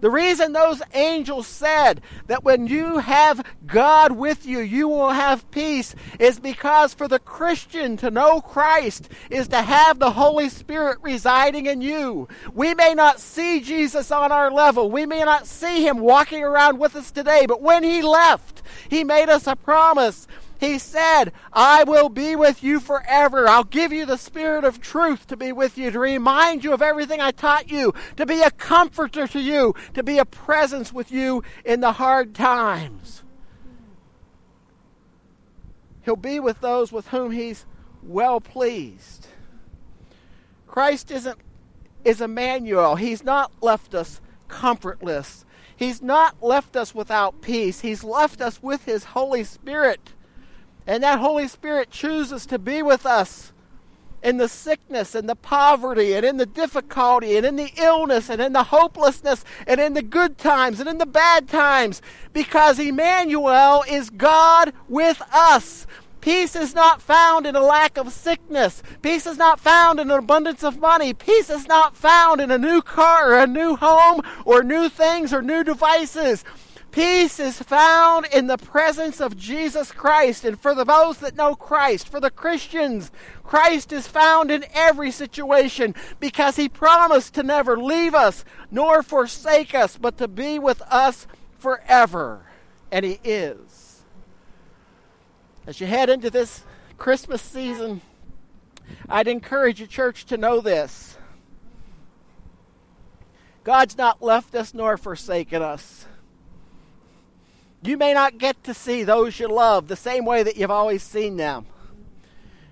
The 0.00 0.10
reason 0.10 0.52
those 0.52 0.82
angels 0.94 1.46
said 1.46 2.02
that 2.26 2.44
when 2.44 2.66
you 2.66 2.98
have 2.98 3.44
God 3.66 4.12
with 4.12 4.46
you, 4.46 4.60
you 4.60 4.88
will 4.88 5.10
have 5.10 5.50
peace 5.50 5.94
is 6.18 6.38
because 6.38 6.94
for 6.94 7.08
the 7.08 7.18
Christian 7.18 7.96
to 7.98 8.10
know 8.10 8.40
Christ 8.40 9.08
is 9.30 9.48
to 9.48 9.62
have 9.62 9.98
the 9.98 10.12
Holy 10.12 10.48
Spirit 10.48 10.98
residing 11.02 11.66
in 11.66 11.80
you. 11.80 12.28
We 12.52 12.74
may 12.74 12.94
not 12.94 13.20
see 13.20 13.60
Jesus 13.60 14.10
on 14.10 14.32
our 14.32 14.50
level, 14.50 14.90
we 14.90 15.06
may 15.06 15.24
not 15.24 15.46
see 15.46 15.86
him 15.86 15.98
walking 15.98 16.42
around 16.42 16.78
with 16.78 16.96
us 16.96 17.10
today, 17.10 17.46
but 17.46 17.62
when 17.62 17.82
he 17.82 18.02
left, 18.02 18.62
he 18.88 19.04
made 19.04 19.28
us 19.28 19.46
a 19.46 19.56
promise 19.56 20.26
he 20.58 20.78
said, 20.78 21.32
I 21.52 21.84
will 21.84 22.08
be 22.08 22.34
with 22.36 22.62
you 22.62 22.80
forever. 22.80 23.48
I'll 23.48 23.64
give 23.64 23.92
you 23.92 24.06
the 24.06 24.16
Spirit 24.16 24.64
of 24.64 24.80
truth 24.80 25.26
to 25.28 25.36
be 25.36 25.52
with 25.52 25.76
you, 25.76 25.90
to 25.90 25.98
remind 25.98 26.64
you 26.64 26.72
of 26.72 26.82
everything 26.82 27.20
I 27.20 27.30
taught 27.30 27.70
you, 27.70 27.92
to 28.16 28.24
be 28.24 28.42
a 28.42 28.50
comforter 28.50 29.26
to 29.26 29.40
you, 29.40 29.74
to 29.94 30.02
be 30.02 30.18
a 30.18 30.24
presence 30.24 30.92
with 30.92 31.12
you 31.12 31.42
in 31.64 31.80
the 31.80 31.92
hard 31.92 32.34
times. 32.34 33.22
He'll 36.04 36.16
be 36.16 36.40
with 36.40 36.60
those 36.60 36.92
with 36.92 37.08
whom 37.08 37.32
He's 37.32 37.66
well 38.02 38.40
pleased. 38.40 39.26
Christ 40.66 41.10
isn't 41.10 41.38
is 42.04 42.20
Emmanuel. 42.20 42.94
He's 42.94 43.24
not 43.24 43.50
left 43.60 43.92
us 43.92 44.20
comfortless. 44.46 45.44
He's 45.76 46.00
not 46.00 46.42
left 46.42 46.76
us 46.76 46.94
without 46.94 47.42
peace. 47.42 47.80
He's 47.80 48.04
left 48.04 48.40
us 48.40 48.62
with 48.62 48.84
His 48.84 49.04
Holy 49.04 49.42
Spirit. 49.42 50.12
And 50.86 51.02
that 51.02 51.18
Holy 51.18 51.48
Spirit 51.48 51.90
chooses 51.90 52.46
to 52.46 52.58
be 52.58 52.82
with 52.82 53.06
us 53.06 53.52
in 54.22 54.38
the 54.38 54.48
sickness 54.48 55.14
and 55.14 55.28
the 55.28 55.36
poverty 55.36 56.14
and 56.14 56.24
in 56.24 56.36
the 56.36 56.46
difficulty 56.46 57.36
and 57.36 57.46
in 57.46 57.56
the 57.56 57.70
illness 57.76 58.28
and 58.28 58.40
in 58.40 58.52
the 58.52 58.64
hopelessness 58.64 59.44
and 59.66 59.80
in 59.80 59.94
the 59.94 60.02
good 60.02 60.38
times 60.38 60.80
and 60.80 60.88
in 60.88 60.98
the 60.98 61.06
bad 61.06 61.48
times 61.48 62.02
because 62.32 62.78
Emmanuel 62.78 63.84
is 63.88 64.10
God 64.10 64.72
with 64.88 65.22
us. 65.32 65.86
Peace 66.20 66.56
is 66.56 66.74
not 66.74 67.00
found 67.00 67.46
in 67.46 67.54
a 67.54 67.60
lack 67.60 67.96
of 67.96 68.12
sickness. 68.12 68.82
Peace 69.00 69.28
is 69.28 69.36
not 69.36 69.60
found 69.60 70.00
in 70.00 70.10
an 70.10 70.18
abundance 70.18 70.64
of 70.64 70.80
money. 70.80 71.14
Peace 71.14 71.48
is 71.48 71.68
not 71.68 71.96
found 71.96 72.40
in 72.40 72.50
a 72.50 72.58
new 72.58 72.82
car 72.82 73.32
or 73.32 73.38
a 73.38 73.46
new 73.46 73.76
home 73.76 74.20
or 74.44 74.64
new 74.64 74.88
things 74.88 75.32
or 75.32 75.40
new 75.40 75.62
devices. 75.62 76.42
Peace 76.96 77.38
is 77.38 77.60
found 77.60 78.24
in 78.32 78.46
the 78.46 78.56
presence 78.56 79.20
of 79.20 79.36
Jesus 79.36 79.92
Christ. 79.92 80.46
And 80.46 80.58
for 80.58 80.74
those 80.74 81.18
that 81.18 81.36
know 81.36 81.54
Christ, 81.54 82.08
for 82.08 82.20
the 82.20 82.30
Christians, 82.30 83.10
Christ 83.42 83.92
is 83.92 84.06
found 84.06 84.50
in 84.50 84.64
every 84.72 85.10
situation 85.10 85.94
because 86.20 86.56
he 86.56 86.70
promised 86.70 87.34
to 87.34 87.42
never 87.42 87.76
leave 87.76 88.14
us 88.14 88.46
nor 88.70 89.02
forsake 89.02 89.74
us, 89.74 89.98
but 89.98 90.16
to 90.16 90.26
be 90.26 90.58
with 90.58 90.80
us 90.90 91.26
forever. 91.58 92.46
And 92.90 93.04
he 93.04 93.20
is. 93.22 94.00
As 95.66 95.82
you 95.82 95.86
head 95.86 96.08
into 96.08 96.30
this 96.30 96.64
Christmas 96.96 97.42
season, 97.42 98.00
I'd 99.06 99.28
encourage 99.28 99.80
you, 99.80 99.86
church, 99.86 100.24
to 100.24 100.38
know 100.38 100.62
this. 100.62 101.18
God's 103.64 103.98
not 103.98 104.22
left 104.22 104.54
us 104.54 104.72
nor 104.72 104.96
forsaken 104.96 105.60
us. 105.60 106.06
You 107.82 107.96
may 107.96 108.14
not 108.14 108.38
get 108.38 108.64
to 108.64 108.74
see 108.74 109.04
those 109.04 109.38
you 109.38 109.48
love 109.48 109.88
the 109.88 109.96
same 109.96 110.24
way 110.24 110.42
that 110.42 110.56
you've 110.56 110.70
always 110.70 111.02
seen 111.02 111.36
them. 111.36 111.66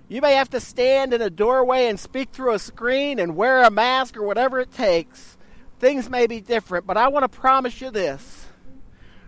You 0.09 0.21
may 0.21 0.35
have 0.35 0.51
to 0.51 0.61
stand 0.61 1.15
in 1.15 1.23
a 1.23 1.31
doorway 1.31 1.87
and 1.87 1.99
speak 1.99 2.31
through 2.31 2.53
a 2.53 2.59
screen 2.59 3.19
and 3.19 3.37
wear 3.37 3.63
a 3.63 3.71
mask 3.71 4.17
or 4.17 4.23
whatever 4.23 4.61
it 4.61 4.73
takes. 4.73 5.37
Things 5.79 6.11
may 6.11 6.27
be 6.27 6.41
different, 6.41 6.87
but 6.87 6.97
I 6.97 7.09
want 7.09 7.25
to 7.25 7.29
promise 7.41 7.81
you 7.81 7.91
this. 7.91 8.47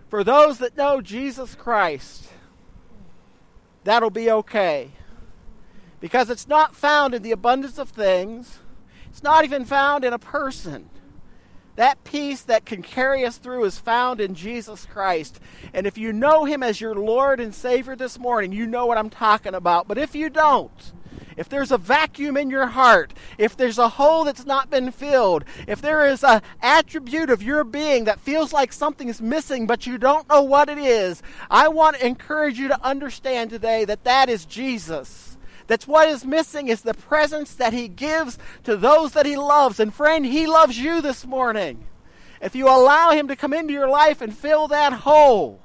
For 0.09 0.23
those 0.23 0.59
that 0.59 0.77
know 0.77 1.01
Jesus 1.01 1.55
Christ, 1.55 2.29
that'll 3.83 4.09
be 4.09 4.29
okay. 4.31 4.91
Because 5.99 6.29
it's 6.29 6.47
not 6.47 6.75
found 6.75 7.13
in 7.13 7.23
the 7.23 7.31
abundance 7.31 7.77
of 7.77 7.89
things, 7.89 8.59
it's 9.09 9.23
not 9.23 9.43
even 9.43 9.65
found 9.65 10.05
in 10.05 10.13
a 10.13 10.19
person. 10.19 10.89
That 11.77 12.03
peace 12.03 12.41
that 12.41 12.65
can 12.65 12.81
carry 12.81 13.23
us 13.23 13.37
through 13.37 13.63
is 13.65 13.77
found 13.77 14.19
in 14.19 14.33
Jesus 14.33 14.87
Christ. 14.87 15.39
And 15.73 15.85
if 15.85 15.95
you 15.95 16.11
know 16.11 16.43
Him 16.43 16.63
as 16.63 16.81
your 16.81 16.95
Lord 16.95 17.39
and 17.39 17.53
Savior 17.53 17.95
this 17.95 18.17
morning, 18.17 18.51
you 18.51 18.65
know 18.65 18.87
what 18.87 18.97
I'm 18.97 19.11
talking 19.11 19.53
about. 19.53 19.87
But 19.87 19.99
if 19.99 20.15
you 20.15 20.31
don't, 20.31 20.91
if 21.37 21.47
there's 21.49 21.71
a 21.71 21.77
vacuum 21.77 22.35
in 22.35 22.49
your 22.49 22.65
heart, 22.65 23.13
if 23.37 23.55
there's 23.55 23.77
a 23.77 23.89
hole 23.89 24.23
that's 24.23 24.43
not 24.43 24.71
been 24.71 24.89
filled, 24.89 25.45
if 25.67 25.79
there 25.79 26.07
is 26.07 26.23
an 26.23 26.41
attribute 26.63 27.29
of 27.29 27.43
your 27.43 27.63
being 27.63 28.05
that 28.05 28.19
feels 28.19 28.51
like 28.51 28.73
something 28.73 29.07
is 29.07 29.21
missing 29.21 29.67
but 29.67 29.85
you 29.85 29.99
don't 29.99 30.27
know 30.27 30.41
what 30.41 30.69
it 30.69 30.79
is, 30.79 31.21
I 31.47 31.67
want 31.67 31.97
to 31.97 32.07
encourage 32.07 32.57
you 32.57 32.69
to 32.69 32.83
understand 32.83 33.51
today 33.51 33.85
that 33.85 34.03
that 34.03 34.29
is 34.29 34.45
Jesus. 34.45 35.26
That's 35.67 35.87
what 35.87 36.07
is 36.07 36.25
missing 36.25 36.69
is 36.69 36.81
the 36.81 36.93
presence 36.93 37.53
that 37.55 37.73
he 37.73 37.87
gives 37.87 38.37
to 38.63 38.75
those 38.75 39.11
that 39.13 39.25
he 39.25 39.35
loves. 39.37 39.79
And 39.79 39.93
friend, 39.93 40.25
he 40.25 40.47
loves 40.47 40.79
you 40.79 41.01
this 41.01 41.25
morning. 41.25 41.85
If 42.41 42.55
you 42.55 42.67
allow 42.67 43.11
him 43.11 43.27
to 43.27 43.35
come 43.35 43.53
into 43.53 43.73
your 43.73 43.89
life 43.89 44.21
and 44.21 44.35
fill 44.35 44.67
that 44.69 44.93
hole, 44.93 45.61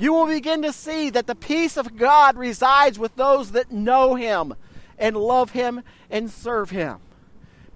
you 0.00 0.14
will 0.14 0.26
begin 0.26 0.62
to 0.62 0.72
see 0.72 1.10
that 1.10 1.26
the 1.26 1.34
peace 1.34 1.76
of 1.76 1.98
God 1.98 2.38
resides 2.38 2.98
with 2.98 3.14
those 3.16 3.52
that 3.52 3.70
know 3.70 4.14
Him 4.14 4.54
and 4.98 5.14
love 5.14 5.50
Him 5.50 5.82
and 6.08 6.30
serve 6.30 6.70
Him. 6.70 7.00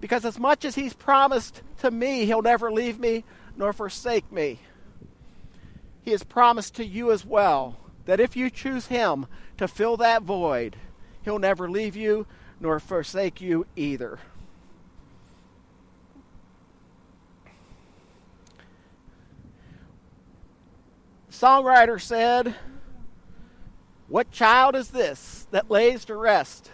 Because 0.01 0.25
as 0.25 0.39
much 0.39 0.65
as 0.65 0.73
He's 0.73 0.95
promised 0.95 1.61
to 1.81 1.91
me, 1.91 2.25
He'll 2.25 2.41
never 2.41 2.71
leave 2.71 2.99
me 2.99 3.25
nor 3.55 3.73
forsake 3.73 4.29
me, 4.31 4.59
He 6.01 6.11
has 6.11 6.23
promised 6.23 6.75
to 6.77 6.85
you 6.85 7.11
as 7.11 7.23
well 7.23 7.77
that 8.05 8.19
if 8.19 8.35
you 8.35 8.49
choose 8.49 8.87
Him 8.87 9.27
to 9.57 9.67
fill 9.67 9.95
that 9.97 10.23
void, 10.23 10.77
He'll 11.25 11.39
never 11.39 11.69
leave 11.69 11.95
you 11.95 12.25
nor 12.59 12.79
forsake 12.79 13.41
you 13.41 13.65
either. 13.75 14.19
songwriter 21.35 21.99
said, 21.99 22.55
What 24.07 24.31
child 24.31 24.75
is 24.75 24.89
this 24.89 25.47
that 25.51 25.69
lays 25.69 26.05
to 26.05 26.15
rest? 26.15 26.71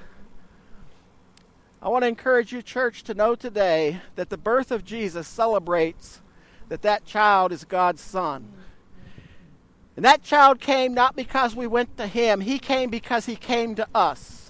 I 1.81 1.89
want 1.89 2.03
to 2.03 2.07
encourage 2.07 2.53
you, 2.53 2.61
church, 2.61 3.03
to 3.03 3.15
know 3.15 3.33
today 3.33 4.01
that 4.15 4.29
the 4.29 4.37
birth 4.37 4.71
of 4.71 4.85
Jesus 4.85 5.27
celebrates 5.27 6.21
that 6.69 6.83
that 6.83 7.05
child 7.05 7.51
is 7.51 7.65
God's 7.65 8.01
son. 8.01 8.53
And 9.95 10.05
that 10.05 10.23
child 10.23 10.59
came 10.61 10.93
not 10.93 11.15
because 11.15 11.55
we 11.55 11.67
went 11.67 11.97
to 11.97 12.07
him, 12.07 12.41
he 12.41 12.59
came 12.59 12.89
because 12.89 13.25
he 13.25 13.35
came 13.35 13.75
to 13.75 13.87
us. 13.93 14.40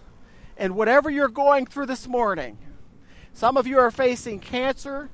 And 0.61 0.75
whatever 0.75 1.09
you're 1.09 1.27
going 1.27 1.65
through 1.65 1.87
this 1.87 2.07
morning, 2.07 2.55
some 3.33 3.57
of 3.57 3.65
you 3.65 3.79
are 3.79 3.89
facing 3.89 4.39
cancer, 4.39 5.09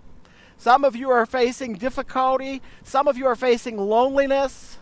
some 0.58 0.84
of 0.84 0.94
you 0.94 1.10
are 1.10 1.26
facing 1.26 1.76
difficulty, 1.76 2.62
some 2.84 3.08
of 3.08 3.18
you 3.18 3.26
are 3.28 3.36
facing 3.36 3.78
loneliness, 3.78 4.78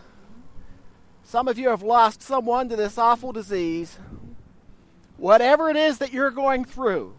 some 1.22 1.46
of 1.46 1.56
you 1.56 1.68
have 1.68 1.84
lost 1.84 2.20
someone 2.20 2.68
to 2.68 2.74
this 2.74 2.98
awful 2.98 3.30
disease. 3.30 4.00
Whatever 5.18 5.70
it 5.70 5.76
is 5.76 5.98
that 5.98 6.12
you're 6.12 6.32
going 6.32 6.64
through, 6.64 7.14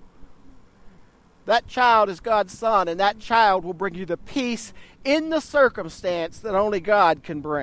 that 1.45 1.67
child 1.67 2.09
is 2.09 2.19
God's 2.19 2.51
son, 2.51 2.89
and 2.89 2.99
that 2.99 3.17
child 3.17 3.63
will 3.63 3.73
bring 3.73 3.95
you 3.95 4.05
the 4.05 4.17
peace 4.17 4.73
in 5.05 5.29
the 5.29 5.39
circumstance 5.39 6.37
that 6.39 6.53
only 6.53 6.81
God 6.81 7.23
can 7.23 7.39
bring. 7.39 7.55